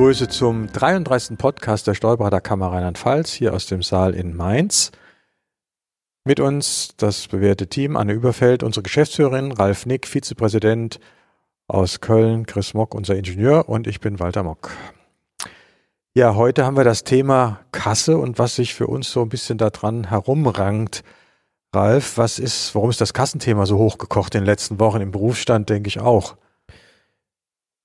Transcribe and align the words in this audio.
begrüße 0.00 0.28
zum 0.28 0.72
33. 0.72 1.36
Podcast 1.36 1.86
der 1.86 1.92
Steuerberaterkammer 1.92 2.72
Rheinland-Pfalz 2.72 3.32
hier 3.32 3.52
aus 3.52 3.66
dem 3.66 3.82
Saal 3.82 4.14
in 4.14 4.34
Mainz. 4.34 4.92
Mit 6.24 6.40
uns 6.40 6.94
das 6.96 7.28
bewährte 7.28 7.66
Team 7.66 7.98
Anne 7.98 8.14
Überfeld, 8.14 8.62
unsere 8.62 8.82
Geschäftsführerin, 8.82 9.52
Ralf 9.52 9.84
Nick, 9.84 10.06
Vizepräsident 10.06 11.00
aus 11.68 12.00
Köln, 12.00 12.46
Chris 12.46 12.72
Mock, 12.72 12.94
unser 12.94 13.14
Ingenieur 13.14 13.68
und 13.68 13.86
ich 13.86 14.00
bin 14.00 14.18
Walter 14.18 14.42
Mock. 14.42 14.70
Ja, 16.14 16.34
heute 16.34 16.64
haben 16.64 16.78
wir 16.78 16.84
das 16.84 17.04
Thema 17.04 17.60
Kasse 17.70 18.16
und 18.16 18.38
was 18.38 18.56
sich 18.56 18.74
für 18.74 18.86
uns 18.86 19.12
so 19.12 19.20
ein 19.20 19.28
bisschen 19.28 19.58
daran 19.58 20.08
herumrankt. 20.08 21.04
Ralf, 21.74 22.16
was 22.16 22.38
ist, 22.38 22.74
warum 22.74 22.88
ist 22.88 23.02
das 23.02 23.12
Kassenthema 23.12 23.66
so 23.66 23.76
hochgekocht 23.76 24.34
in 24.34 24.40
den 24.40 24.46
letzten 24.46 24.80
Wochen 24.80 25.02
im 25.02 25.10
Berufsstand, 25.10 25.68
denke 25.68 25.88
ich 25.88 26.00
auch? 26.00 26.36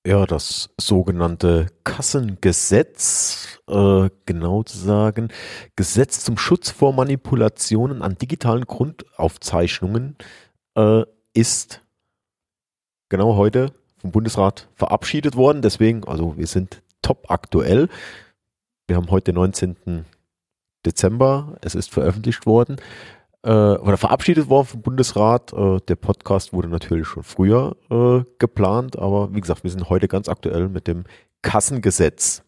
Ja, 0.06 0.24
das 0.24 0.70
sogenannte 0.80 1.66
Kassengesetz, 1.82 3.58
äh, 3.66 4.08
genau 4.24 4.62
zu 4.62 4.78
sagen, 4.78 5.32
Gesetz 5.74 6.22
zum 6.24 6.38
Schutz 6.38 6.70
vor 6.70 6.92
Manipulationen 6.92 8.02
an 8.02 8.16
digitalen 8.16 8.66
Grundaufzeichnungen 8.66 10.14
äh, 10.76 11.02
ist 11.34 11.82
genau 13.08 13.34
heute 13.34 13.72
vom 13.98 14.12
Bundesrat 14.12 14.68
verabschiedet 14.76 15.34
worden. 15.34 15.60
Deswegen, 15.60 16.04
also 16.04 16.36
wir 16.36 16.46
sind 16.46 16.82
top 17.02 17.28
aktuell. 17.28 17.88
Wir 18.86 18.94
haben 18.94 19.10
heute 19.10 19.32
den 19.32 19.40
19. 19.40 20.04
Dezember. 20.84 21.56
Es 21.62 21.74
ist 21.74 21.90
veröffentlicht 21.90 22.46
worden 22.46 22.76
äh, 23.46 23.76
oder 23.76 23.96
verabschiedet 23.96 24.48
worden 24.48 24.66
vom 24.66 24.82
Bundesrat. 24.82 25.52
Äh, 25.52 25.78
der 25.86 25.96
Podcast 25.96 26.52
wurde 26.52 26.68
natürlich 26.68 27.06
schon 27.06 27.22
früher 27.22 27.76
äh, 27.90 28.28
geplant, 28.38 28.98
aber 28.98 29.32
wie 29.34 29.40
gesagt, 29.40 29.62
wir 29.62 29.70
sind 29.70 29.88
heute 29.88 30.08
ganz 30.08 30.28
aktuell 30.28 30.68
mit 30.68 30.88
dem 30.88 31.04
Kassengesetz. 31.42 32.42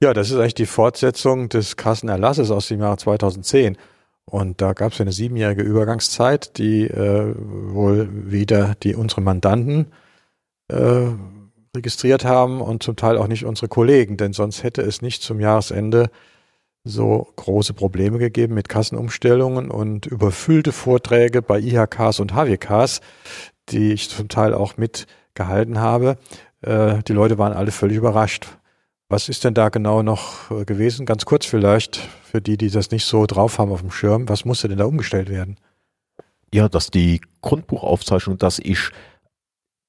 Ja, 0.00 0.14
das 0.14 0.30
ist 0.30 0.38
eigentlich 0.38 0.54
die 0.54 0.66
Fortsetzung 0.66 1.48
des 1.48 1.76
Kassenerlasses 1.76 2.50
aus 2.50 2.68
dem 2.68 2.80
Jahr 2.80 2.96
2010. 2.96 3.76
Und 4.24 4.60
da 4.60 4.72
gab 4.72 4.92
es 4.92 5.00
eine 5.00 5.12
siebenjährige 5.12 5.62
Übergangszeit, 5.62 6.56
die 6.56 6.84
äh, 6.86 7.34
wohl 7.36 8.08
wieder 8.30 8.74
die 8.82 8.94
unsere 8.94 9.20
Mandanten 9.20 9.92
äh, 10.68 11.08
registriert 11.76 12.24
haben 12.24 12.60
und 12.60 12.82
zum 12.82 12.96
Teil 12.96 13.18
auch 13.18 13.28
nicht 13.28 13.44
unsere 13.44 13.68
Kollegen, 13.68 14.16
denn 14.16 14.32
sonst 14.32 14.62
hätte 14.62 14.82
es 14.82 15.02
nicht 15.02 15.22
zum 15.22 15.40
Jahresende 15.40 16.10
so 16.84 17.28
große 17.36 17.74
Probleme 17.74 18.18
gegeben 18.18 18.54
mit 18.54 18.68
Kassenumstellungen 18.68 19.70
und 19.70 20.06
überfüllte 20.06 20.72
Vorträge 20.72 21.42
bei 21.42 21.60
IHKs 21.60 22.20
und 22.20 22.34
HWKs, 22.34 23.00
die 23.68 23.92
ich 23.92 24.10
zum 24.10 24.28
Teil 24.28 24.52
auch 24.54 24.76
mitgehalten 24.76 25.78
habe. 25.78 26.18
Äh, 26.60 27.02
die 27.04 27.12
Leute 27.12 27.38
waren 27.38 27.52
alle 27.52 27.70
völlig 27.70 27.96
überrascht. 27.96 28.58
Was 29.08 29.28
ist 29.28 29.44
denn 29.44 29.54
da 29.54 29.68
genau 29.68 30.02
noch 30.02 30.50
äh, 30.50 30.64
gewesen? 30.64 31.06
Ganz 31.06 31.24
kurz 31.24 31.46
vielleicht 31.46 31.96
für 32.24 32.40
die, 32.40 32.56
die 32.56 32.70
das 32.70 32.90
nicht 32.90 33.04
so 33.04 33.26
drauf 33.26 33.58
haben 33.58 33.70
auf 33.70 33.82
dem 33.82 33.90
Schirm. 33.90 34.28
Was 34.28 34.44
musste 34.44 34.68
denn 34.68 34.78
da 34.78 34.86
umgestellt 34.86 35.28
werden? 35.28 35.56
Ja, 36.52 36.68
dass 36.68 36.90
die 36.90 37.20
Grundbuchaufzeichnung, 37.42 38.38
dass 38.38 38.58
ich 38.58 38.90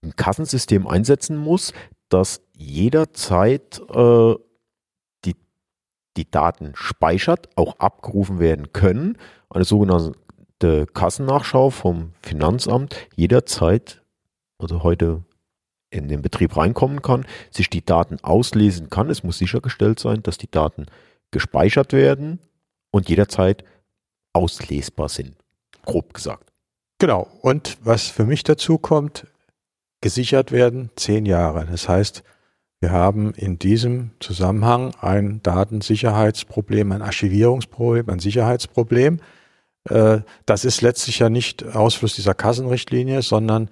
ein 0.04 0.16
Kassensystem 0.16 0.88
einsetzen 0.88 1.38
muss, 1.38 1.74
das 2.10 2.42
jederzeit 2.56 3.82
äh, 3.94 4.36
die 6.18 6.30
Daten 6.30 6.72
speichert, 6.76 7.50
auch 7.56 7.80
abgerufen 7.80 8.40
werden 8.40 8.74
können. 8.74 9.18
Eine 9.50 9.66
sogenannte 9.66 10.86
Kassennachschau 10.94 11.70
vom 11.70 12.14
Finanzamt 12.22 12.96
jederzeit, 13.16 14.02
also 14.60 14.84
heute 14.84 15.24
in 15.90 16.08
den 16.08 16.22
Betrieb 16.22 16.58
reinkommen 16.58 17.02
kann, 17.02 17.26
sich 17.52 17.70
die 17.70 17.86
Daten 17.86 18.18
auslesen 18.22 18.90
kann. 18.90 19.10
Es 19.10 19.24
muss 19.24 19.38
sichergestellt 19.38 20.00
sein, 20.00 20.24
dass 20.24 20.38
die 20.38 20.50
Daten 20.50 20.88
gespeichert 21.32 21.94
werden 21.94 22.40
und 22.92 23.10
jederzeit 23.10 23.64
auslesbar 24.34 25.10
sind. 25.10 25.36
Grob 25.86 26.14
gesagt. 26.14 26.52
Genau. 27.00 27.28
Und 27.42 27.78
was 27.84 28.08
für 28.08 28.26
mich 28.26 28.44
dazu 28.44 28.78
kommt, 28.78 29.28
gesichert 30.02 30.52
werden 30.52 30.90
zehn 30.96 31.26
Jahre. 31.26 31.66
Das 31.66 31.88
heißt, 31.88 32.24
wir 32.84 32.92
haben 32.92 33.34
in 33.36 33.58
diesem 33.58 34.12
Zusammenhang 34.20 34.94
ein 35.00 35.40
Datensicherheitsproblem, 35.42 36.92
ein 36.92 37.02
Archivierungsproblem, 37.02 38.10
ein 38.10 38.20
Sicherheitsproblem. 38.20 39.22
Äh, 39.90 40.20
das 40.46 40.66
ist 40.66 40.82
letztlich 40.82 41.20
ja 41.20 41.30
nicht 41.30 41.64
Ausfluss 41.78 42.16
dieser 42.16 42.34
Kassenrichtlinie, 42.34 43.22
sondern 43.22 43.70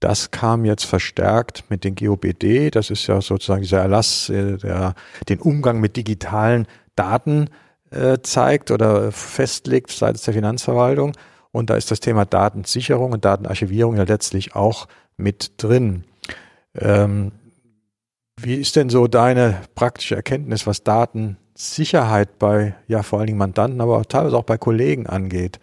das 0.00 0.30
kam 0.30 0.64
jetzt 0.64 0.84
verstärkt 0.86 1.64
mit 1.68 1.84
den 1.84 1.94
GOBD. 1.94 2.70
Das 2.70 2.88
ist 2.88 3.06
ja 3.06 3.20
sozusagen 3.20 3.60
dieser 3.60 3.80
Erlass, 3.80 4.30
äh, 4.30 4.56
der 4.56 4.94
den 5.28 5.40
Umgang 5.40 5.78
mit 5.78 5.98
digitalen 5.98 6.66
Daten 6.96 7.50
äh, 7.90 8.16
zeigt 8.22 8.70
oder 8.70 9.12
festlegt 9.12 9.90
seitens 9.90 10.22
der 10.22 10.32
Finanzverwaltung. 10.32 11.12
Und 11.52 11.68
da 11.68 11.76
ist 11.76 11.90
das 11.90 12.00
Thema 12.00 12.24
Datensicherung 12.24 13.12
und 13.12 13.26
Datenarchivierung 13.26 13.98
ja 13.98 14.04
letztlich 14.04 14.56
auch 14.56 14.88
mit 15.18 15.62
drin. 15.62 16.04
Ähm, 16.74 17.32
wie 18.44 18.56
ist 18.56 18.76
denn 18.76 18.90
so 18.90 19.06
deine 19.06 19.62
praktische 19.74 20.16
Erkenntnis, 20.16 20.66
was 20.66 20.84
Datensicherheit 20.84 22.38
bei, 22.38 22.74
ja, 22.86 23.02
vor 23.02 23.18
allen 23.18 23.26
Dingen 23.26 23.38
Mandanten, 23.38 23.80
aber 23.80 24.04
teilweise 24.04 24.36
auch 24.36 24.44
bei 24.44 24.58
Kollegen 24.58 25.06
angeht? 25.06 25.58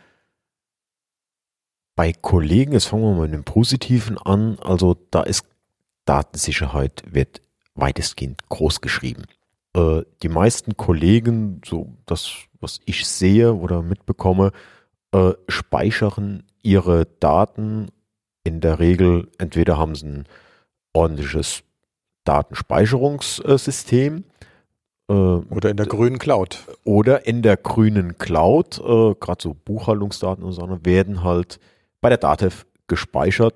Bei 1.95 2.13
Kollegen, 2.13 2.73
jetzt 2.73 2.85
fangen 2.85 3.03
wir 3.03 3.11
mal 3.11 3.27
mit 3.27 3.33
dem 3.33 3.43
Positiven 3.43 4.17
an, 4.17 4.57
also 4.59 4.97
da 5.11 5.21
ist 5.23 5.45
Datensicherheit 6.05 7.03
wird 7.05 7.41
weitestgehend 7.75 8.49
groß 8.49 8.81
geschrieben. 8.81 9.23
Äh, 9.75 10.01
die 10.23 10.29
meisten 10.29 10.75
Kollegen, 10.75 11.61
so 11.63 11.93
das, 12.05 12.31
was 12.59 12.79
ich 12.85 13.07
sehe 13.07 13.53
oder 13.53 13.81
mitbekomme, 13.81 14.51
äh, 15.11 15.33
speichern 15.47 16.43
ihre 16.63 17.05
Daten 17.19 17.89
in 18.43 18.61
der 18.61 18.79
Regel, 18.79 19.29
entweder 19.37 19.77
haben 19.77 19.95
sie 19.95 20.07
ein 20.07 20.25
ordentliches 20.93 21.63
Datenspeicherungssystem. 22.23 24.23
Äh, 25.09 25.13
oder 25.13 25.69
in 25.69 25.77
der 25.77 25.85
grünen 25.85 26.19
Cloud. 26.19 26.59
Oder 26.83 27.27
in 27.27 27.41
der 27.41 27.57
grünen 27.57 28.17
Cloud, 28.17 28.79
äh, 28.79 29.15
gerade 29.19 29.41
so 29.41 29.53
Buchhaltungsdaten 29.53 30.43
und 30.43 30.53
so, 30.53 30.67
werden 30.83 31.23
halt 31.23 31.59
bei 31.99 32.09
der 32.09 32.17
DATEV 32.17 32.65
gespeichert, 32.87 33.55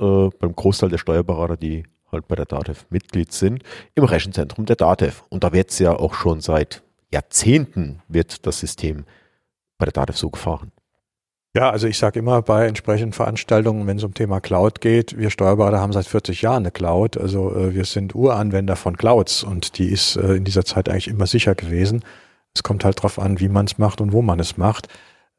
äh, 0.00 0.28
beim 0.38 0.54
Großteil 0.54 0.90
der 0.90 0.98
Steuerberater, 0.98 1.56
die 1.56 1.84
halt 2.10 2.28
bei 2.28 2.36
der 2.36 2.46
DATEV 2.46 2.86
Mitglied 2.90 3.32
sind, 3.32 3.62
im 3.94 4.04
Rechenzentrum 4.04 4.66
der 4.66 4.76
DATEV. 4.76 5.24
Und 5.28 5.44
da 5.44 5.52
wird 5.52 5.70
es 5.70 5.78
ja 5.78 5.96
auch 5.96 6.14
schon 6.14 6.40
seit 6.40 6.82
Jahrzehnten 7.12 8.00
wird 8.08 8.46
das 8.46 8.60
System 8.60 9.04
bei 9.78 9.84
der 9.84 9.92
DATEV 9.92 10.16
so 10.16 10.30
gefahren. 10.30 10.72
Ja, 11.54 11.68
also 11.68 11.86
ich 11.86 11.98
sage 11.98 12.18
immer 12.18 12.40
bei 12.40 12.66
entsprechenden 12.66 13.12
Veranstaltungen, 13.12 13.86
wenn 13.86 13.98
es 13.98 14.04
um 14.04 14.14
Thema 14.14 14.40
Cloud 14.40 14.80
geht, 14.80 15.18
wir 15.18 15.28
Steuerberater 15.28 15.80
haben 15.80 15.92
seit 15.92 16.06
40 16.06 16.40
Jahren 16.40 16.62
eine 16.62 16.70
Cloud. 16.70 17.18
Also 17.18 17.54
äh, 17.54 17.74
wir 17.74 17.84
sind 17.84 18.14
Uranwender 18.14 18.74
von 18.74 18.96
Clouds 18.96 19.42
und 19.42 19.76
die 19.76 19.90
ist 19.90 20.16
äh, 20.16 20.32
in 20.34 20.44
dieser 20.44 20.64
Zeit 20.64 20.88
eigentlich 20.88 21.08
immer 21.08 21.26
sicher 21.26 21.54
gewesen. 21.54 22.04
Es 22.54 22.62
kommt 22.62 22.86
halt 22.86 23.02
drauf 23.02 23.18
an, 23.18 23.38
wie 23.38 23.50
man 23.50 23.66
es 23.66 23.76
macht 23.76 24.00
und 24.00 24.12
wo 24.12 24.22
man 24.22 24.40
es 24.40 24.56
macht. 24.56 24.88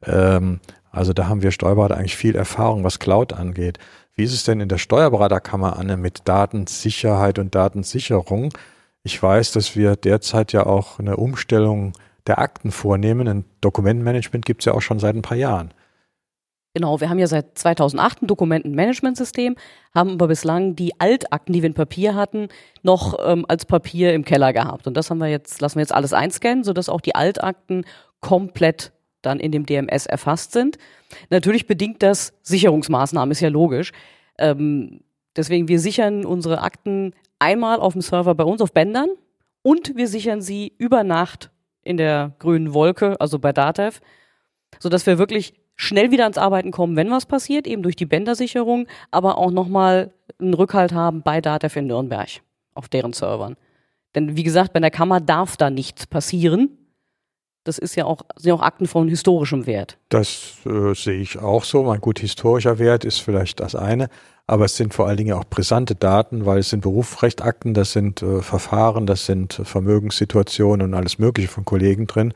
Ähm, 0.04 0.60
also 0.92 1.12
da 1.12 1.26
haben 1.26 1.42
wir 1.42 1.50
Steuerberater 1.50 1.96
eigentlich 1.96 2.16
viel 2.16 2.36
Erfahrung, 2.36 2.84
was 2.84 3.00
Cloud 3.00 3.32
angeht. 3.32 3.78
Wie 4.14 4.22
ist 4.22 4.34
es 4.34 4.44
denn 4.44 4.60
in 4.60 4.68
der 4.68 4.78
Steuerberaterkammer, 4.78 5.76
Anne, 5.76 5.96
mit 5.96 6.28
Datensicherheit 6.28 7.40
und 7.40 7.56
Datensicherung? 7.56 8.52
Ich 9.02 9.20
weiß, 9.20 9.50
dass 9.50 9.74
wir 9.74 9.96
derzeit 9.96 10.52
ja 10.52 10.64
auch 10.64 11.00
eine 11.00 11.16
Umstellung 11.16 11.92
der 12.28 12.38
Akten 12.38 12.70
vornehmen. 12.70 13.26
Ein 13.26 13.44
Dokumentenmanagement 13.60 14.46
gibt 14.46 14.62
es 14.62 14.66
ja 14.66 14.74
auch 14.74 14.82
schon 14.82 15.00
seit 15.00 15.16
ein 15.16 15.22
paar 15.22 15.36
Jahren. 15.36 15.74
Genau, 16.74 17.00
wir 17.00 17.08
haben 17.08 17.20
ja 17.20 17.28
seit 17.28 17.56
2008 17.56 18.22
ein 18.22 18.26
Dokumentenmanagementsystem, 18.26 19.54
haben 19.94 20.10
aber 20.10 20.26
bislang 20.26 20.74
die 20.74 20.98
Altakten, 20.98 21.52
die 21.52 21.62
wir 21.62 21.68
in 21.68 21.74
Papier 21.74 22.16
hatten, 22.16 22.48
noch 22.82 23.16
ähm, 23.24 23.46
als 23.48 23.64
Papier 23.64 24.12
im 24.12 24.24
Keller 24.24 24.52
gehabt. 24.52 24.88
Und 24.88 24.96
das 24.96 25.08
haben 25.08 25.18
wir 25.18 25.28
jetzt, 25.28 25.60
lassen 25.60 25.76
wir 25.76 25.82
jetzt 25.82 25.94
alles 25.94 26.12
einscannen, 26.12 26.64
sodass 26.64 26.88
auch 26.88 27.00
die 27.00 27.14
Altakten 27.14 27.84
komplett 28.20 28.92
dann 29.22 29.38
in 29.38 29.52
dem 29.52 29.66
DMS 29.66 30.06
erfasst 30.06 30.50
sind. 30.50 30.78
Natürlich 31.30 31.68
bedingt 31.68 32.02
das 32.02 32.32
Sicherungsmaßnahmen, 32.42 33.30
ist 33.30 33.40
ja 33.40 33.50
logisch. 33.50 33.92
Ähm, 34.36 35.02
deswegen, 35.36 35.68
wir 35.68 35.78
sichern 35.78 36.26
unsere 36.26 36.60
Akten 36.60 37.14
einmal 37.38 37.78
auf 37.78 37.92
dem 37.92 38.02
Server 38.02 38.34
bei 38.34 38.44
uns 38.44 38.60
auf 38.60 38.72
Bändern 38.72 39.10
und 39.62 39.96
wir 39.96 40.08
sichern 40.08 40.40
sie 40.40 40.72
über 40.76 41.04
Nacht 41.04 41.50
in 41.82 41.98
der 41.98 42.32
grünen 42.40 42.74
Wolke, 42.74 43.20
also 43.20 43.38
bei 43.38 43.52
Datev, 43.52 44.00
sodass 44.80 45.06
wir 45.06 45.18
wirklich 45.18 45.54
schnell 45.76 46.10
wieder 46.10 46.24
ans 46.24 46.38
Arbeiten 46.38 46.70
kommen, 46.70 46.96
wenn 46.96 47.10
was 47.10 47.26
passiert, 47.26 47.66
eben 47.66 47.82
durch 47.82 47.96
die 47.96 48.06
Bändersicherung, 48.06 48.86
aber 49.10 49.38
auch 49.38 49.50
nochmal 49.50 50.12
einen 50.38 50.54
Rückhalt 50.54 50.92
haben 50.92 51.22
bei 51.22 51.40
Datev 51.40 51.78
in 51.78 51.86
Nürnberg 51.86 52.28
auf 52.74 52.88
deren 52.88 53.12
Servern. 53.12 53.56
Denn 54.14 54.36
wie 54.36 54.42
gesagt, 54.42 54.72
bei 54.72 54.80
der 54.80 54.90
Kammer 54.90 55.20
darf 55.20 55.56
da 55.56 55.70
nichts 55.70 56.06
passieren. 56.06 56.78
das 57.64 57.78
ist 57.78 57.96
ja 57.96 58.04
auch, 58.04 58.22
sind 58.36 58.50
ja 58.50 58.54
auch 58.54 58.62
Akten 58.62 58.86
von 58.86 59.08
historischem 59.08 59.66
Wert. 59.66 59.96
Das 60.10 60.58
äh, 60.66 60.94
sehe 60.94 61.20
ich 61.20 61.38
auch 61.38 61.64
so. 61.64 61.82
Mein 61.82 62.00
gut, 62.00 62.18
historischer 62.18 62.78
Wert 62.78 63.04
ist 63.04 63.20
vielleicht 63.20 63.60
das 63.60 63.74
eine, 63.74 64.08
aber 64.46 64.66
es 64.66 64.76
sind 64.76 64.92
vor 64.92 65.08
allen 65.08 65.16
Dingen 65.16 65.32
auch 65.32 65.44
brisante 65.44 65.94
Daten, 65.94 66.44
weil 66.44 66.58
es 66.58 66.70
sind 66.70 66.80
Berufsrechtakten, 66.82 67.72
das 67.72 67.92
sind 67.92 68.22
äh, 68.22 68.42
Verfahren, 68.42 69.06
das 69.06 69.26
sind 69.26 69.60
Vermögenssituationen 69.64 70.88
und 70.88 70.94
alles 70.94 71.18
Mögliche 71.18 71.48
von 71.48 71.64
Kollegen 71.64 72.06
drin, 72.06 72.34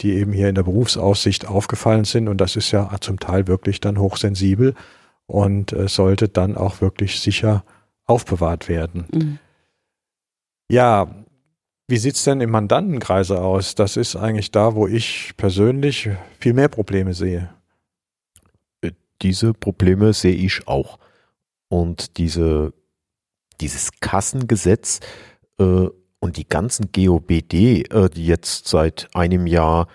die 0.00 0.14
eben 0.14 0.32
hier 0.32 0.48
in 0.48 0.54
der 0.54 0.62
Berufsaussicht 0.62 1.46
aufgefallen 1.46 2.04
sind 2.04 2.28
und 2.28 2.40
das 2.40 2.56
ist 2.56 2.70
ja 2.70 2.90
zum 3.00 3.18
Teil 3.18 3.46
wirklich 3.46 3.80
dann 3.80 3.98
hochsensibel 3.98 4.74
und 5.26 5.72
äh, 5.72 5.88
sollte 5.88 6.28
dann 6.28 6.56
auch 6.56 6.80
wirklich 6.80 7.20
sicher 7.20 7.64
aufbewahrt 8.06 8.68
werden. 8.68 9.06
Mhm. 9.12 9.38
Ja, 10.70 11.08
wie 11.86 11.96
sieht's 11.96 12.24
denn 12.24 12.40
im 12.40 12.50
Mandantenkreise 12.50 13.40
aus? 13.40 13.74
Das 13.74 13.96
ist 13.96 14.14
eigentlich 14.16 14.50
da, 14.50 14.74
wo 14.74 14.86
ich 14.86 15.32
persönlich 15.36 16.10
viel 16.38 16.52
mehr 16.52 16.68
Probleme 16.68 17.14
sehe. 17.14 17.50
Äh, 18.82 18.92
diese 19.22 19.54
Probleme 19.54 20.12
sehe 20.12 20.34
ich 20.34 20.68
auch. 20.68 20.98
Und 21.68 22.18
diese, 22.18 22.74
dieses 23.60 23.90
Kassengesetz 24.00 25.00
äh, 25.58 25.88
und 26.20 26.36
die 26.36 26.48
ganzen 26.48 26.90
GOBD, 26.92 27.82
äh, 27.90 28.10
die 28.10 28.26
jetzt 28.26 28.68
seit 28.68 29.08
einem 29.14 29.46
Jahr 29.46 29.88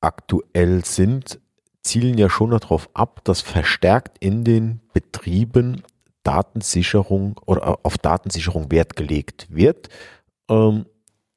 aktuell 0.00 0.84
sind, 0.84 1.40
zielen 1.82 2.18
ja 2.18 2.28
schon 2.28 2.50
darauf 2.50 2.88
ab, 2.94 3.20
dass 3.24 3.40
verstärkt 3.40 4.18
in 4.20 4.44
den 4.44 4.80
Betrieben 4.92 5.82
Datensicherung 6.22 7.38
oder 7.46 7.78
auf 7.82 7.98
Datensicherung 7.98 8.70
Wert 8.70 8.96
gelegt 8.96 9.46
wird. 9.50 9.88
Ähm, 10.48 10.86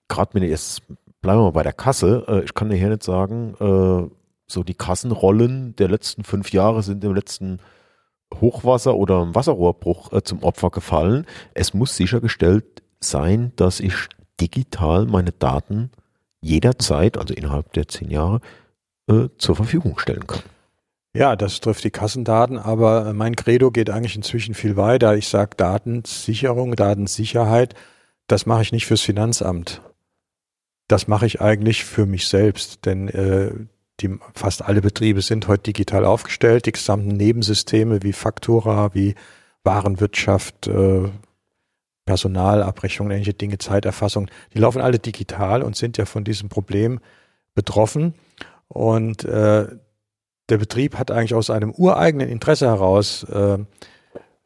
Gerade 0.09 0.33
wenn 0.33 0.44
jetzt, 0.44 0.81
bleiben 1.21 1.39
wir 1.39 1.45
mal 1.45 1.51
bei 1.51 1.63
der 1.63 1.73
Kasse, 1.73 2.25
äh, 2.27 2.44
ich 2.44 2.53
kann 2.53 2.69
dir 2.69 2.75
hier 2.75 2.89
nicht 2.89 3.03
sagen, 3.03 3.55
äh, 3.59 4.13
so 4.45 4.63
die 4.63 4.75
Kassenrollen 4.75 5.75
der 5.77 5.88
letzten 5.88 6.23
fünf 6.23 6.51
Jahre 6.51 6.83
sind 6.83 7.03
im 7.03 7.15
letzten 7.15 7.59
Hochwasser 8.41 8.95
oder 8.95 9.21
im 9.21 9.33
Wasserrohrbruch 9.33 10.11
äh, 10.11 10.23
zum 10.23 10.44
Opfer 10.44 10.69
gefallen. 10.69 11.25
Es 11.53 11.73
muss 11.73 11.95
sichergestellt 11.95 12.82
sein, 13.03 13.51
dass 13.55 13.79
ich 13.79 13.94
digital 14.39 15.05
meine 15.05 15.31
Daten 15.31 15.91
jederzeit, 16.41 17.17
also 17.17 17.33
innerhalb 17.33 17.73
der 17.73 17.88
zehn 17.88 18.09
Jahre, 18.09 18.41
äh, 19.07 19.29
zur 19.38 19.55
Verfügung 19.55 20.00
stellen 20.00 20.27
kann. 20.27 20.41
Ja, 21.15 21.35
das 21.35 21.59
trifft 21.59 21.83
die 21.83 21.91
Kassendaten, 21.91 22.57
aber 22.57 23.13
mein 23.13 23.35
Credo 23.35 23.69
geht 23.69 23.89
eigentlich 23.89 24.15
inzwischen 24.15 24.55
viel 24.55 24.75
weiter. 24.75 25.15
Ich 25.15 25.27
sage 25.27 25.55
Datensicherung, 25.55 26.75
Datensicherheit 26.75 27.75
das 28.27 28.45
mache 28.45 28.61
ich 28.61 28.71
nicht 28.71 28.85
fürs 28.85 29.01
Finanzamt. 29.01 29.81
Das 30.88 31.07
mache 31.07 31.25
ich 31.25 31.41
eigentlich 31.41 31.85
für 31.85 32.05
mich 32.05 32.27
selbst, 32.27 32.85
denn 32.85 33.07
äh, 33.09 33.51
die, 34.00 34.17
fast 34.33 34.63
alle 34.63 34.81
Betriebe 34.81 35.21
sind 35.21 35.47
heute 35.47 35.63
digital 35.63 36.05
aufgestellt. 36.05 36.65
Die 36.65 36.71
gesamten 36.71 37.09
Nebensysteme 37.09 38.03
wie 38.03 38.13
Faktura, 38.13 38.94
wie 38.94 39.15
Warenwirtschaft, 39.63 40.67
äh, 40.67 41.09
Personalabrechnung, 42.05 43.11
ähnliche 43.11 43.33
Dinge, 43.33 43.57
Zeiterfassung, 43.57 44.27
die 44.53 44.59
laufen 44.59 44.81
alle 44.81 45.00
digital 45.00 45.63
und 45.63 45.75
sind 45.75 45.97
ja 45.97 46.05
von 46.05 46.23
diesem 46.23 46.50
Problem 46.50 47.00
betroffen. 47.55 48.13
Und 48.67 49.23
äh, 49.23 49.67
der 50.50 50.57
Betrieb 50.57 50.97
hat 50.97 51.11
eigentlich 51.11 51.33
aus 51.33 51.50
einem 51.50 51.71
ureigenen 51.71 52.29
Interesse 52.29 52.67
heraus 52.67 53.23
äh, 53.23 53.57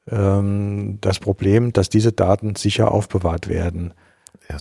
ähm, 0.09 0.97
das 1.01 1.19
Problem, 1.19 1.73
dass 1.73 1.89
diese 1.89 2.11
Daten 2.11 2.55
sicher 2.55 2.91
aufbewahrt 2.91 3.47
werden. 3.47 3.93
Ja, 4.49 4.57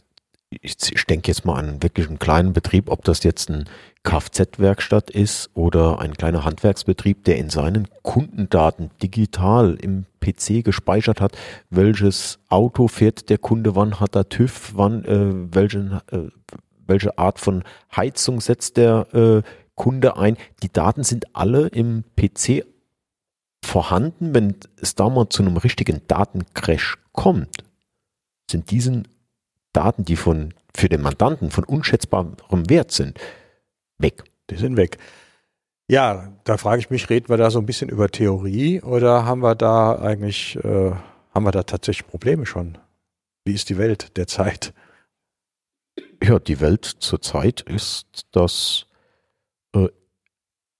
ich, 0.50 0.76
ich 0.93 1.04
denke 1.04 1.28
jetzt 1.28 1.44
mal 1.44 1.58
an 1.58 1.82
wirklich 1.82 2.08
einen 2.08 2.19
kleinen 2.19 2.52
Betrieb, 2.52 2.90
ob 2.90 3.04
das 3.04 3.22
jetzt 3.25 3.50
ein 3.50 3.64
Kfz-Werkstatt 4.04 5.10
ist 5.10 5.50
oder 5.54 5.98
ein 5.98 6.14
kleiner 6.14 6.44
Handwerksbetrieb, 6.44 7.25
der 7.25 7.38
in 7.38 7.50
seinen 7.50 7.88
Kundendaten 8.02 8.90
digital 9.02 9.76
im 9.81 10.06
PC 10.20 10.64
gespeichert 10.64 11.20
hat, 11.20 11.37
welches 11.70 12.38
Auto 12.48 12.87
fährt 12.87 13.28
der 13.31 13.38
Kunde, 13.38 13.75
wann 13.75 13.98
hat 13.98 14.14
er 14.14 14.28
TÜV, 14.28 14.72
wann, 14.76 15.04
äh, 15.04 15.54
welchen, 15.54 16.00
äh, 16.12 16.31
welche 16.87 17.19
Art 17.19 17.40
von 17.40 17.64
Heizung 17.94 18.40
setzt 18.40 18.76
der 18.76 19.12
äh, 19.12 19.43
Kunde 19.75 20.16
ein. 20.16 20.37
Die 20.62 20.72
Daten 20.72 21.02
sind 21.02 21.34
alle 21.34 21.66
im 21.69 22.04
PC 22.14 22.64
vorhanden, 23.64 24.34
wenn 24.34 24.54
es 24.81 24.94
da 24.94 25.08
mal 25.08 25.28
zu 25.28 25.43
einem 25.43 25.56
richtigen 25.56 26.02
Datencrash 26.06 26.96
kommt, 27.12 27.64
sind 28.48 28.70
diesen 28.70 29.08
Daten, 29.76 30.05
die 30.05 30.17
von, 30.17 30.55
für 30.75 30.88
den 30.88 31.02
Mandanten 31.02 31.50
von 31.50 31.64
unschätzbarem 31.64 32.37
Wert 32.50 32.93
sind, 32.93 33.19
weg. 33.99 34.25
Die 34.50 34.56
sind 34.56 34.76
weg. 34.76 34.99
Ja, 35.88 36.32
da 36.44 36.56
frage 36.56 36.81
ich 36.81 36.90
mich, 36.90 37.11
reden 37.11 37.28
wir 37.28 37.37
da 37.37 37.50
so 37.50 37.58
ein 37.58 37.67
bisschen 37.67 37.88
über 37.88 38.08
Theorie 38.08 38.81
oder 38.82 39.25
haben 39.25 39.43
wir 39.43 39.55
da 39.55 39.96
eigentlich, 39.99 40.56
äh, 40.56 40.93
haben 41.32 41.44
wir 41.44 41.52
da 41.52 41.62
tatsächlich 41.62 42.08
Probleme 42.08 42.46
schon? 42.46 42.78
Wie 43.44 43.55
ist 43.55 43.69
die 43.69 43.78
Welt 43.78 44.17
derzeit? 44.17 44.73
Ja, 46.22 46.38
die 46.38 46.61
Welt 46.61 46.84
zurzeit 46.84 47.61
ist, 47.61 48.26
dass 48.32 48.87
äh, 49.75 49.88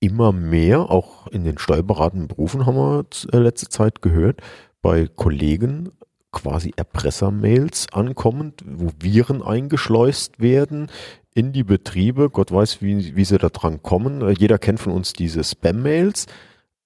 immer 0.01 0.33
mehr, 0.33 0.91
auch 0.91 1.29
in 1.29 1.45
den 1.45 1.59
steuerberatenden 1.59 2.29
Berufen 2.29 2.67
haben 2.67 2.77
wir 2.77 3.07
äh, 3.33 3.39
letzte 3.39 3.69
Zeit 3.69 4.03
gehört, 4.03 4.41
bei 4.83 5.07
Kollegen 5.07 5.93
quasi 6.37 6.73
Erpressermails 6.77 7.87
ankommen, 7.93 8.53
wo 8.65 8.91
Viren 9.01 9.43
eingeschleust 9.43 10.39
werden 10.39 10.91
in 11.35 11.53
die 11.53 11.65
Betriebe. 11.65 12.29
Gott 12.29 12.53
weiß, 12.53 12.83
wie, 12.83 13.17
wie 13.17 13.25
sie 13.25 13.39
da 13.39 13.49
dran 13.49 13.83
kommen. 13.83 14.21
Äh, 14.21 14.33
jeder 14.33 14.59
kennt 14.59 14.79
von 14.79 14.93
uns 14.93 15.15
diese 15.15 15.43
Spam-Mails. 15.43 16.27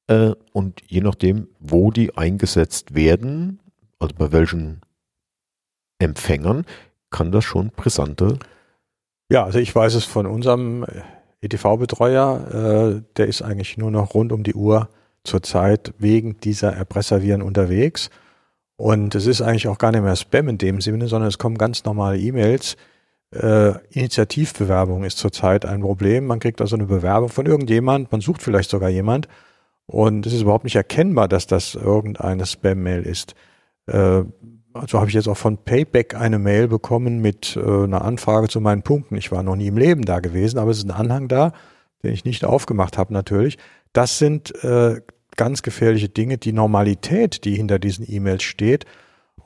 Äh, 0.07 0.35
und 0.53 0.83
je 0.87 1.01
nachdem, 1.01 1.49
wo 1.59 1.91
die 1.91 2.17
eingesetzt 2.17 2.95
werden, 2.95 3.59
also 3.99 4.15
bei 4.17 4.31
welchen 4.31 4.83
Empfängern, 5.99 6.65
kann 7.11 7.33
das 7.33 7.45
schon 7.45 7.71
brisante. 7.71 8.39
Ja, 9.33 9.45
also 9.45 9.59
ich 9.59 9.75
weiß 9.75 9.95
es 9.95 10.05
von 10.05 10.27
unserem 10.27 10.87
EDV-Betreuer, 11.41 13.01
äh, 13.01 13.03
der 13.17 13.27
ist 13.27 13.43
eigentlich 13.43 13.79
nur 13.79 13.91
noch 13.91 14.15
rund 14.15 14.31
um 14.31 14.45
die 14.45 14.55
Uhr 14.55 14.89
zurzeit 15.25 15.93
wegen 15.99 16.39
dieser 16.39 16.73
Erpresserviren 16.73 17.43
unterwegs. 17.43 18.11
Und 18.81 19.15
es 19.15 19.27
ist 19.27 19.43
eigentlich 19.43 19.69
auch 19.69 19.77
gar 19.77 19.93
nicht 19.93 20.01
mehr 20.01 20.17
Spam 20.17 20.49
in 20.49 20.57
dem 20.57 20.81
Sinne, 20.81 21.07
sondern 21.07 21.29
es 21.29 21.37
kommen 21.37 21.59
ganz 21.59 21.85
normale 21.85 22.19
E-Mails. 22.19 22.79
Äh, 23.31 23.75
Initiativbewerbung 23.91 25.05
ist 25.05 25.19
zurzeit 25.19 25.67
ein 25.67 25.83
Problem. 25.83 26.25
Man 26.25 26.41
kriegt 26.41 26.63
also 26.63 26.77
eine 26.77 26.87
Bewerbung 26.87 27.29
von 27.29 27.45
irgendjemand, 27.45 28.11
man 28.11 28.23
sucht 28.23 28.41
vielleicht 28.41 28.71
sogar 28.71 28.89
jemand 28.89 29.29
und 29.85 30.25
es 30.25 30.33
ist 30.33 30.41
überhaupt 30.41 30.65
nicht 30.65 30.77
erkennbar, 30.77 31.29
dass 31.29 31.47
das 31.47 31.75
irgendeine 31.75 32.47
Spam-Mail 32.47 33.03
ist. 33.03 33.35
Äh, 33.87 34.23
also 34.73 34.99
habe 34.99 35.09
ich 35.09 35.15
jetzt 35.15 35.29
auch 35.29 35.37
von 35.37 35.59
Payback 35.59 36.15
eine 36.15 36.39
Mail 36.39 36.67
bekommen 36.67 37.21
mit 37.21 37.59
äh, 37.59 37.61
einer 37.61 38.03
Anfrage 38.03 38.49
zu 38.49 38.63
meinen 38.63 38.81
Punkten. 38.81 39.15
Ich 39.17 39.31
war 39.31 39.43
noch 39.43 39.57
nie 39.57 39.67
im 39.67 39.77
Leben 39.77 40.07
da 40.07 40.21
gewesen, 40.21 40.59
aber 40.59 40.71
es 40.71 40.79
ist 40.79 40.85
ein 40.85 40.91
Anhang 40.91 41.29
da, 41.29 41.53
den 42.03 42.15
ich 42.15 42.25
nicht 42.25 42.47
aufgemacht 42.47 42.97
habe 42.97 43.13
natürlich. 43.13 43.59
Das 43.93 44.17
sind 44.17 44.55
äh, 44.65 45.03
ganz 45.41 45.63
gefährliche 45.63 46.11
Dinge, 46.11 46.37
die 46.37 46.53
Normalität, 46.53 47.47
die 47.47 47.55
hinter 47.55 47.79
diesen 47.79 48.05
E-Mails 48.07 48.43
steht. 48.43 48.85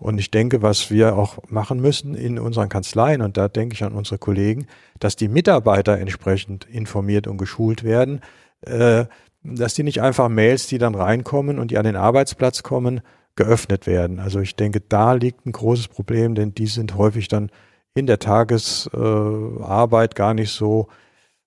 Und 0.01 0.19
ich 0.19 0.33
denke, 0.33 0.61
was 0.61 0.91
wir 0.91 1.17
auch 1.17 1.39
machen 1.49 1.79
müssen 1.81 2.17
in 2.17 2.41
unseren 2.41 2.69
Kanzleien, 2.69 3.23
und 3.23 3.37
da 3.37 3.47
denke 3.47 3.75
ich 3.75 3.85
an 3.85 3.93
unsere 3.93 4.19
Kollegen, 4.19 4.67
dass 4.99 5.15
die 5.15 5.29
Mitarbeiter 5.29 5.97
entsprechend 5.97 6.65
informiert 6.65 7.29
und 7.29 7.39
geschult 7.39 7.85
werden, 7.85 8.23
äh, 8.63 9.05
dass 9.45 9.75
die 9.75 9.85
nicht 9.85 10.03
einfach 10.03 10.29
Mails, 10.29 10.67
die 10.67 10.79
dann 10.79 10.97
reinkommen 10.97 11.61
und 11.61 11.71
die 11.71 11.79
an 11.79 11.85
den 11.85 11.95
Arbeitsplatz 11.95 12.65
kommen, 12.65 13.01
geöffnet 13.37 13.87
werden. 13.87 14.19
Also 14.19 14.41
ich 14.41 14.57
denke, 14.57 14.81
da 14.81 15.13
liegt 15.13 15.47
ein 15.47 15.53
großes 15.53 15.87
Problem, 15.87 16.35
denn 16.35 16.57
die 16.57 16.67
sind 16.67 16.97
häufig 16.97 17.29
dann 17.29 17.53
in 17.95 18.09
der 18.09 18.19
Tagesarbeit 18.19 20.13
äh, 20.13 20.17
gar 20.17 20.35
nicht 20.35 20.51
so 20.51 20.89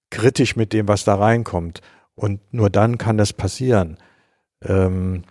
kritisch 0.10 0.56
mit 0.56 0.72
dem, 0.72 0.88
was 0.88 1.04
da 1.04 1.16
reinkommt. 1.16 1.82
Und 2.16 2.39
nur 2.54 2.70
dann 2.70 2.98
kann 2.98 3.18
das 3.18 3.34
passieren. 3.34 3.98
Ähm, 4.64 5.24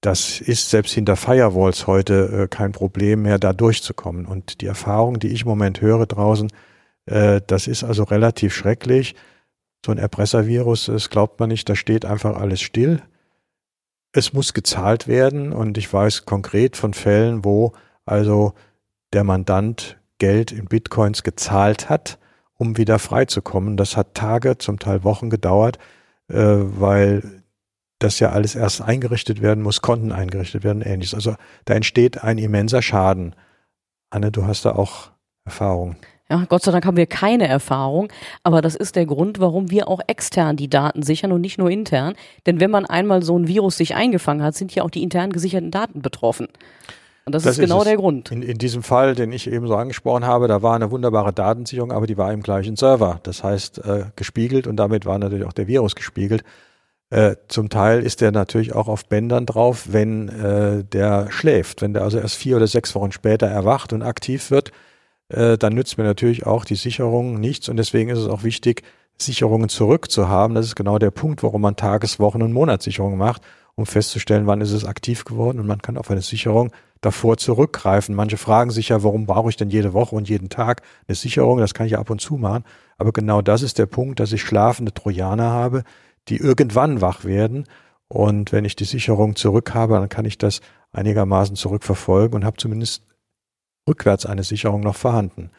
das 0.00 0.40
ist 0.40 0.70
selbst 0.70 0.92
hinter 0.92 1.16
Firewalls 1.16 1.86
heute 1.86 2.42
äh, 2.44 2.48
kein 2.48 2.72
Problem 2.72 3.22
mehr, 3.22 3.38
da 3.38 3.52
durchzukommen. 3.52 4.26
Und 4.26 4.60
die 4.60 4.66
Erfahrung, 4.66 5.18
die 5.20 5.28
ich 5.28 5.42
im 5.42 5.48
Moment 5.48 5.80
höre 5.80 6.06
draußen, 6.06 6.50
äh, 7.06 7.40
das 7.46 7.66
ist 7.66 7.84
also 7.84 8.02
relativ 8.04 8.54
schrecklich. 8.54 9.14
So 9.84 9.92
ein 9.92 9.98
Erpresservirus, 9.98 10.86
das 10.86 11.10
glaubt 11.10 11.40
man 11.40 11.48
nicht, 11.48 11.68
da 11.68 11.76
steht 11.76 12.04
einfach 12.04 12.36
alles 12.36 12.60
still 12.60 13.02
es 14.12 14.32
muss 14.32 14.52
gezahlt 14.52 15.08
werden 15.08 15.52
und 15.52 15.78
ich 15.78 15.92
weiß 15.92 16.26
konkret 16.26 16.76
von 16.76 16.94
Fällen, 16.94 17.44
wo 17.44 17.72
also 18.04 18.52
der 19.12 19.24
Mandant 19.24 19.98
Geld 20.18 20.52
in 20.52 20.66
Bitcoins 20.66 21.22
gezahlt 21.22 21.88
hat, 21.88 22.18
um 22.54 22.76
wieder 22.76 22.98
freizukommen. 22.98 23.76
Das 23.76 23.96
hat 23.96 24.14
Tage, 24.14 24.58
zum 24.58 24.78
Teil 24.78 25.02
Wochen 25.02 25.30
gedauert, 25.30 25.78
äh, 26.28 26.36
weil 26.36 27.41
das 28.02 28.20
ja 28.20 28.30
alles 28.30 28.54
erst 28.54 28.82
eingerichtet 28.82 29.42
werden 29.42 29.62
muss, 29.62 29.82
Konten 29.82 30.12
eingerichtet 30.12 30.64
werden, 30.64 30.82
ähnliches. 30.82 31.14
Also 31.14 31.34
da 31.64 31.74
entsteht 31.74 32.22
ein 32.22 32.38
immenser 32.38 32.82
Schaden. 32.82 33.34
Anne, 34.10 34.30
du 34.30 34.46
hast 34.46 34.64
da 34.64 34.72
auch 34.72 35.10
Erfahrung. 35.44 35.96
Ja, 36.30 36.46
Gott 36.48 36.62
sei 36.62 36.72
Dank 36.72 36.86
haben 36.86 36.96
wir 36.96 37.06
keine 37.06 37.46
Erfahrung, 37.46 38.08
aber 38.42 38.62
das 38.62 38.74
ist 38.74 38.96
der 38.96 39.04
Grund, 39.04 39.38
warum 39.38 39.70
wir 39.70 39.88
auch 39.88 40.00
extern 40.06 40.56
die 40.56 40.70
Daten 40.70 41.02
sichern 41.02 41.30
und 41.30 41.42
nicht 41.42 41.58
nur 41.58 41.70
intern. 41.70 42.14
Denn 42.46 42.58
wenn 42.58 42.70
man 42.70 42.86
einmal 42.86 43.22
so 43.22 43.38
ein 43.38 43.48
Virus 43.48 43.76
sich 43.76 43.94
eingefangen 43.94 44.42
hat, 44.42 44.54
sind 44.54 44.74
ja 44.74 44.82
auch 44.82 44.90
die 44.90 45.02
intern 45.02 45.30
gesicherten 45.30 45.70
Daten 45.70 46.00
betroffen. 46.00 46.48
Und 47.24 47.34
das, 47.34 47.42
das 47.42 47.58
ist 47.58 47.60
genau 47.60 47.80
ist 47.80 47.86
der 47.86 47.96
Grund. 47.96 48.30
In, 48.30 48.42
in, 48.42 48.58
diesem 48.58 48.82
Fall, 48.82 49.14
den 49.14 49.30
ich 49.30 49.46
eben 49.46 49.66
so 49.66 49.76
angesprochen 49.76 50.24
habe, 50.24 50.48
da 50.48 50.62
war 50.62 50.74
eine 50.74 50.90
wunderbare 50.90 51.32
Datensicherung, 51.32 51.92
aber 51.92 52.06
die 52.06 52.16
war 52.16 52.32
im 52.32 52.42
gleichen 52.42 52.76
Server. 52.76 53.20
Das 53.22 53.44
heißt, 53.44 53.84
äh, 53.84 54.04
gespiegelt 54.16 54.66
und 54.66 54.76
damit 54.76 55.06
war 55.06 55.18
natürlich 55.18 55.46
auch 55.46 55.52
der 55.52 55.68
Virus 55.68 55.94
gespiegelt. 55.94 56.42
Äh, 57.12 57.36
zum 57.48 57.68
Teil 57.68 58.02
ist 58.02 58.22
der 58.22 58.32
natürlich 58.32 58.74
auch 58.74 58.88
auf 58.88 59.04
Bändern 59.04 59.44
drauf, 59.44 59.88
wenn 59.90 60.30
äh, 60.30 60.82
der 60.82 61.30
schläft. 61.30 61.82
Wenn 61.82 61.92
der 61.92 62.04
also 62.04 62.18
erst 62.18 62.36
vier 62.36 62.56
oder 62.56 62.66
sechs 62.66 62.94
Wochen 62.94 63.12
später 63.12 63.46
erwacht 63.46 63.92
und 63.92 64.00
aktiv 64.00 64.50
wird, 64.50 64.72
äh, 65.28 65.58
dann 65.58 65.74
nützt 65.74 65.98
mir 65.98 66.04
natürlich 66.04 66.46
auch 66.46 66.64
die 66.64 66.74
Sicherung 66.74 67.38
nichts 67.38 67.68
und 67.68 67.76
deswegen 67.76 68.08
ist 68.08 68.18
es 68.18 68.28
auch 68.28 68.44
wichtig, 68.44 68.82
Sicherungen 69.18 69.68
zurückzuhaben. 69.68 70.54
Das 70.54 70.64
ist 70.64 70.74
genau 70.74 70.98
der 70.98 71.10
Punkt, 71.10 71.42
warum 71.42 71.60
man 71.60 71.76
Tages-, 71.76 72.18
Wochen- 72.18 72.40
und 72.40 72.54
Monatssicherungen 72.54 73.18
macht, 73.18 73.42
um 73.74 73.84
festzustellen, 73.84 74.46
wann 74.46 74.62
ist 74.62 74.72
es 74.72 74.86
aktiv 74.86 75.26
geworden 75.26 75.60
und 75.60 75.66
man 75.66 75.82
kann 75.82 75.98
auf 75.98 76.10
eine 76.10 76.22
Sicherung 76.22 76.72
davor 77.02 77.36
zurückgreifen. 77.36 78.14
Manche 78.14 78.38
fragen 78.38 78.70
sich 78.70 78.88
ja, 78.88 79.02
warum 79.02 79.26
brauche 79.26 79.50
ich 79.50 79.56
denn 79.58 79.68
jede 79.68 79.92
Woche 79.92 80.16
und 80.16 80.30
jeden 80.30 80.48
Tag 80.48 80.80
eine 81.06 81.14
Sicherung? 81.14 81.58
Das 81.58 81.74
kann 81.74 81.84
ich 81.84 81.92
ja 81.92 81.98
ab 81.98 82.08
und 82.08 82.22
zu 82.22 82.38
machen. 82.38 82.64
Aber 82.96 83.12
genau 83.12 83.42
das 83.42 83.60
ist 83.60 83.78
der 83.78 83.86
Punkt, 83.86 84.18
dass 84.18 84.32
ich 84.32 84.40
schlafende 84.40 84.94
Trojaner 84.94 85.50
habe, 85.50 85.84
die 86.28 86.36
irgendwann 86.36 87.00
wach 87.00 87.24
werden. 87.24 87.66
Und 88.08 88.52
wenn 88.52 88.64
ich 88.64 88.76
die 88.76 88.84
Sicherung 88.84 89.36
zurück 89.36 89.74
habe, 89.74 89.94
dann 89.94 90.08
kann 90.08 90.24
ich 90.24 90.38
das 90.38 90.60
einigermaßen 90.92 91.56
zurückverfolgen 91.56 92.36
und 92.36 92.44
habe 92.44 92.58
zumindest 92.58 93.04
rückwärts 93.88 94.26
eine 94.26 94.44
Sicherung 94.44 94.80
noch 94.80 94.96
vorhanden. 94.96 95.50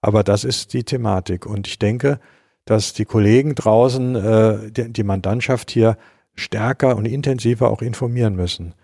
Aber 0.00 0.22
das 0.22 0.44
ist 0.44 0.74
die 0.74 0.84
Thematik. 0.84 1.46
Und 1.46 1.66
ich 1.66 1.78
denke, 1.78 2.20
dass 2.64 2.92
die 2.92 3.04
Kollegen 3.04 3.54
draußen 3.54 4.16
äh, 4.16 4.70
die, 4.70 4.92
die 4.92 5.02
Mandantschaft 5.02 5.70
hier 5.70 5.96
stärker 6.34 6.96
und 6.96 7.06
intensiver 7.06 7.70
auch 7.70 7.82
informieren 7.82 8.34
müssen. 8.34 8.74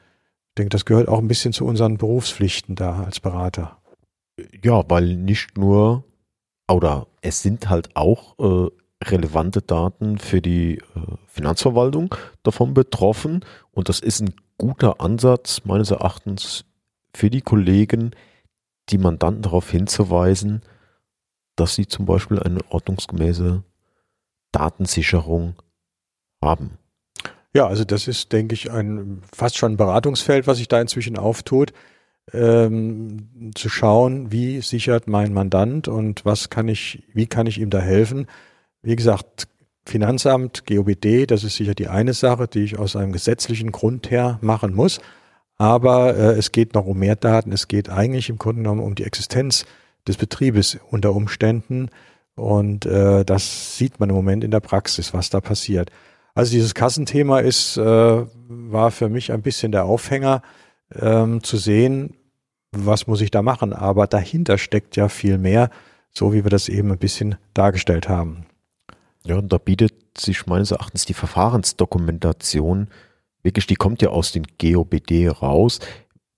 Ich 0.51 0.55
denke, 0.57 0.71
das 0.71 0.85
gehört 0.85 1.09
auch 1.09 1.19
ein 1.19 1.29
bisschen 1.29 1.53
zu 1.53 1.67
unseren 1.67 1.97
Berufspflichten 1.97 2.75
da 2.75 3.03
als 3.03 3.21
Berater. 3.21 3.79
Ja, 4.65 4.89
weil 4.89 5.17
nicht 5.17 5.59
nur, 5.59 6.05
oder 6.69 7.07
es 7.23 7.43
sind 7.43 7.69
halt 7.69 7.95
auch 7.97 8.39
äh, 8.39 8.71
relevante 9.03 9.63
Daten 9.63 10.19
für 10.19 10.43
die 10.43 10.77
äh, 10.77 10.83
Finanzverwaltung 11.27 12.15
davon 12.43 12.75
betroffen. 12.75 13.45
Und 13.73 13.89
das 13.89 14.01
ist 14.01 14.21
ein 14.21 14.35
guter 14.59 15.01
Ansatz 15.01 15.63
meines 15.65 15.91
Erachtens 15.91 16.65
für 17.15 17.31
die 17.31 17.41
Kollegen, 17.41 18.13
die 18.91 18.99
Mandanten 18.99 19.43
darauf 19.43 19.71
hinzuweisen, 19.71 20.63
dass 21.57 21.75
sie 21.75 21.87
zum 21.87 22.07
Beispiel 22.07 22.39
eine 22.41 22.61
ordnungsgemäße 22.71 23.63
Datensicherung 24.53 25.55
haben. 26.43 26.79
Ja, 27.53 27.67
also 27.67 27.85
das 27.85 28.07
ist, 28.07 28.33
denke 28.33 28.55
ich, 28.55 28.71
ein 28.71 29.23
fast 29.33 29.57
schon 29.57 29.73
ein 29.73 29.77
Beratungsfeld, 29.77 30.47
was 30.47 30.59
sich 30.59 30.69
da 30.69 30.81
inzwischen 30.81 31.17
auftut, 31.17 31.73
ähm, 32.33 33.51
zu 33.55 33.69
schauen, 33.69 34.31
wie 34.31 34.61
sichert 34.61 35.09
mein 35.09 35.33
Mandant 35.33 35.89
und 35.89 36.25
was 36.25 36.49
kann 36.49 36.69
ich, 36.69 37.03
wie 37.13 37.27
kann 37.27 37.47
ich 37.47 37.59
ihm 37.59 37.71
da 37.71 37.81
helfen. 37.81 38.27
Wie 38.83 38.97
gesagt, 38.97 39.49
Finanzamt, 39.85 40.67
GOBD, 40.67 41.27
das 41.27 41.45
ist 41.45 41.57
sicher 41.57 41.75
die 41.75 41.89
eine 41.89 42.13
Sache, 42.15 42.47
die 42.47 42.65
ich 42.65 42.79
aus 42.79 42.97
einem 42.97 43.13
gesetzlichen 43.13 43.73
Grund 43.73 44.11
her 44.11 44.39
machen 44.41 44.75
muss. 44.75 45.01
Aber 45.57 46.17
äh, 46.17 46.39
es 46.39 46.53
geht 46.53 46.75
noch 46.75 46.87
um 46.87 46.99
mehr 46.99 47.17
Daten. 47.17 47.53
Es 47.53 47.69
geht 47.69 47.91
eigentlich 47.91 48.31
im 48.31 48.39
Grunde 48.39 48.63
genommen 48.63 48.81
um 48.81 48.95
die 48.95 49.05
Existenz 49.05 49.67
des 50.07 50.17
Betriebes 50.17 50.79
unter 50.91 51.15
Umständen. 51.15 51.91
Und 52.35 52.87
äh, 52.87 53.25
das 53.25 53.77
sieht 53.77 54.01
man 54.01 54.09
im 54.09 54.15
Moment 54.15 54.45
in 54.45 54.51
der 54.51 54.61
Praxis, 54.61 55.13
was 55.13 55.29
da 55.29 55.41
passiert. 55.41 55.91
Also 56.35 56.53
dieses 56.53 56.75
Kassenthema 56.75 57.41
ist, 57.41 57.77
äh, 57.77 57.83
war 57.83 58.91
für 58.91 59.09
mich 59.09 59.33
ein 59.33 59.43
bisschen 59.43 59.73
der 59.73 59.85
Aufhänger, 59.85 60.43
ähm, 60.95 61.43
zu 61.43 61.57
sehen, 61.57 62.17
was 62.73 63.07
muss 63.07 63.21
ich 63.21 63.31
da 63.31 63.43
machen. 63.43 63.73
Aber 63.73 64.07
dahinter 64.07 64.57
steckt 64.57 64.97
ja 64.97 65.09
viel 65.09 65.37
mehr, 65.37 65.71
so 66.11 66.33
wie 66.33 66.45
wir 66.45 66.51
das 66.51 66.69
eben 66.69 66.91
ein 66.93 66.99
bisschen 66.99 67.37
dargestellt 67.53 68.09
haben. 68.09 68.47
Ja, 69.25 69.37
und 69.37 69.53
da 69.53 69.59
bietet 69.59 70.19
sich 70.19 70.47
meines 70.47 70.71
Erachtens 70.71 71.05
die 71.05 71.15
Verfahrensdokumentation 71.15 72.89
wirklich, 73.43 73.67
die 73.67 73.77
kommt 73.77 74.03
ja 74.03 74.11
aus 74.11 74.33
den 74.33 74.47
GOBD 74.61 75.29
raus, 75.29 75.81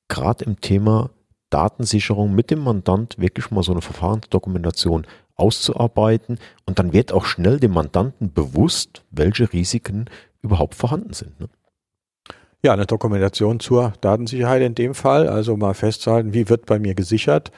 gerade 0.09 0.45
im 0.45 0.61
Thema 0.61 1.11
Datensicherung 1.51 2.35
mit 2.35 2.51
dem 2.51 2.61
Mandant 2.61 3.19
wirklich 3.19 3.51
mal 3.51 3.63
so 3.63 3.73
eine 3.73 3.83
Verfahrensdokumentation 3.83 5.07
auszuarbeiten 5.35 6.39
und 6.67 6.79
dann 6.79 6.93
wird 6.93 7.13
auch 7.13 7.25
schnell 7.25 7.61
dem 7.61 7.73
Mandanten 7.73 8.33
bewusst, 8.33 9.03
welche 9.11 9.53
Risiken 9.53 10.07
überhaupt 10.41 10.75
vorhanden 10.75 11.13
sind. 11.13 11.39
Ne? 11.41 11.49
Ja, 12.63 12.73
eine 12.73 12.87
Dokumentation 12.87 13.61
zur 13.61 13.93
Datensicherheit 14.01 14.63
in 14.63 14.75
dem 14.75 14.95
Fall, 14.95 15.29
also 15.29 15.57
mal 15.57 15.75
festzuhalten, 15.75 16.33
wie 16.33 16.49
wird 16.49 16.67
bei 16.67 16.79
mir 16.79 16.95
gesichert 16.95 17.51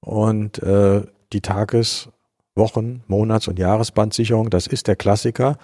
und 0.00 0.62
äh, 0.62 1.02
die 1.32 1.40
Tages-, 1.40 2.08
Wochen-, 2.56 3.02
Monats- 3.06 3.48
und 3.48 3.58
Jahresbandsicherung, 3.58 4.50
das 4.50 4.66
ist 4.66 4.88
der 4.88 4.96
Klassiker 4.96 5.58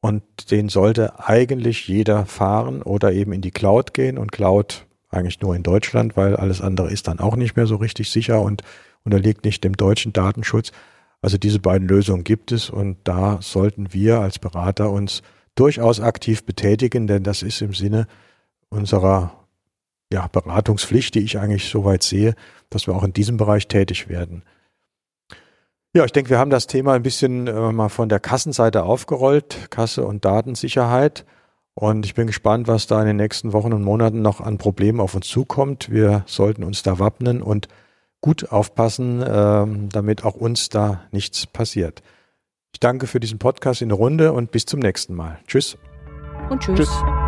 und 0.00 0.22
den 0.50 0.68
sollte 0.68 1.18
eigentlich 1.20 1.88
jeder 1.88 2.24
fahren 2.26 2.82
oder 2.82 3.12
eben 3.12 3.32
in 3.32 3.42
die 3.42 3.50
Cloud 3.50 3.92
gehen 3.92 4.16
und 4.16 4.32
Cloud 4.32 4.86
eigentlich 5.10 5.40
nur 5.40 5.54
in 5.54 5.62
Deutschland, 5.62 6.16
weil 6.16 6.36
alles 6.36 6.60
andere 6.60 6.90
ist 6.90 7.08
dann 7.08 7.20
auch 7.20 7.36
nicht 7.36 7.56
mehr 7.56 7.66
so 7.66 7.76
richtig 7.76 8.10
sicher 8.10 8.40
und 8.40 8.62
unterliegt 9.04 9.44
nicht 9.44 9.64
dem 9.64 9.76
deutschen 9.76 10.12
Datenschutz. 10.12 10.72
Also 11.20 11.36
diese 11.36 11.58
beiden 11.58 11.88
Lösungen 11.88 12.24
gibt 12.24 12.52
es 12.52 12.70
und 12.70 12.96
da 13.04 13.38
sollten 13.42 13.92
wir 13.92 14.20
als 14.20 14.38
Berater 14.38 14.90
uns 14.90 15.22
durchaus 15.54 16.00
aktiv 16.00 16.44
betätigen, 16.44 17.06
denn 17.06 17.22
das 17.22 17.42
ist 17.42 17.60
im 17.60 17.74
Sinne 17.74 18.06
unserer 18.70 19.32
ja, 20.12 20.26
Beratungspflicht, 20.28 21.14
die 21.14 21.20
ich 21.20 21.38
eigentlich 21.38 21.68
soweit 21.68 22.02
sehe, 22.02 22.34
dass 22.70 22.86
wir 22.86 22.94
auch 22.94 23.04
in 23.04 23.12
diesem 23.12 23.36
Bereich 23.36 23.68
tätig 23.68 24.08
werden. 24.08 24.42
Ja, 25.92 26.04
ich 26.04 26.12
denke, 26.12 26.30
wir 26.30 26.38
haben 26.38 26.50
das 26.50 26.68
Thema 26.68 26.92
ein 26.92 27.02
bisschen 27.02 27.48
äh, 27.48 27.72
mal 27.72 27.88
von 27.88 28.08
der 28.08 28.20
Kassenseite 28.20 28.84
aufgerollt, 28.84 29.70
Kasse 29.70 30.04
und 30.06 30.24
Datensicherheit. 30.24 31.24
Und 31.74 32.06
ich 32.06 32.14
bin 32.14 32.26
gespannt, 32.26 32.68
was 32.68 32.86
da 32.86 33.00
in 33.00 33.06
den 33.06 33.16
nächsten 33.16 33.52
Wochen 33.52 33.72
und 33.72 33.82
Monaten 33.82 34.22
noch 34.22 34.40
an 34.40 34.58
Problemen 34.58 35.00
auf 35.00 35.14
uns 35.14 35.26
zukommt. 35.26 35.90
Wir 35.90 36.22
sollten 36.26 36.62
uns 36.62 36.82
da 36.82 36.98
wappnen 36.98 37.42
und 37.42 37.68
gut 38.20 38.52
aufpassen, 38.52 39.22
äh, 39.22 39.66
damit 39.88 40.24
auch 40.24 40.34
uns 40.34 40.68
da 40.68 41.02
nichts 41.10 41.46
passiert. 41.46 42.02
Ich 42.72 42.78
danke 42.78 43.06
für 43.06 43.18
diesen 43.18 43.38
Podcast 43.38 43.82
in 43.82 43.88
der 43.88 43.98
Runde 43.98 44.32
und 44.32 44.52
bis 44.52 44.66
zum 44.66 44.80
nächsten 44.80 45.14
Mal. 45.14 45.38
Tschüss. 45.46 45.76
Und 46.50 46.60
tschüss. 46.62 46.78
tschüss. 46.78 47.19